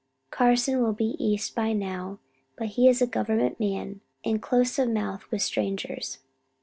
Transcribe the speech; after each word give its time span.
Carson 0.31 0.81
will 0.81 0.93
be 0.93 1.15
East 1.23 1.53
by 1.53 1.73
now, 1.73 2.17
but 2.57 2.69
he 2.69 2.87
is 2.87 3.03
a 3.03 3.05
government 3.05 3.59
man, 3.59 4.01
and 4.25 4.41
close 4.41 4.79
of 4.79 4.89
mouth 4.89 5.29
with 5.29 5.43
strangers. 5.43 6.17